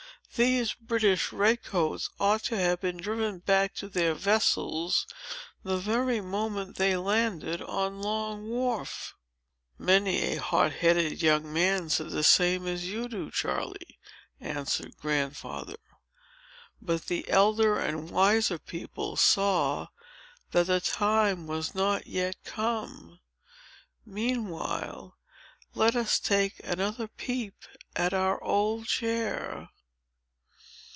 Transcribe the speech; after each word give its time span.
These 0.37 0.73
British 0.75 1.33
red 1.33 1.61
coats 1.61 2.09
ought 2.17 2.41
to 2.45 2.57
have 2.57 2.79
been 2.79 2.95
driven 2.95 3.39
back 3.39 3.75
to 3.75 3.89
their 3.89 4.13
vessels, 4.13 5.05
the 5.61 5.77
very 5.77 6.21
moment 6.21 6.77
they 6.77 6.95
landed 6.95 7.61
on 7.61 8.01
Long 8.01 8.47
Wharf." 8.49 9.13
"Many 9.77 10.21
a 10.21 10.35
hot 10.37 10.71
headed 10.71 11.21
young 11.21 11.51
man 11.51 11.89
said 11.89 12.11
the 12.11 12.23
same 12.23 12.65
as 12.65 12.85
you 12.87 13.09
do, 13.09 13.29
Charley," 13.29 13.99
answered 14.39 14.95
Grandfather. 14.95 15.75
"But 16.81 17.07
the 17.07 17.27
elder 17.29 17.77
and 17.77 18.09
wiser 18.09 18.57
people 18.57 19.17
saw 19.17 19.89
that 20.51 20.67
the 20.67 20.79
time 20.79 21.45
was 21.45 21.75
not 21.75 22.07
yet 22.07 22.41
come. 22.45 23.19
Meanwhile, 24.05 25.17
let 25.75 25.93
us 25.93 26.19
take 26.21 26.61
another 26.63 27.09
peep 27.09 27.61
at 27.97 28.13
our 28.13 28.41
old 28.41 28.85
chair." 28.87 29.69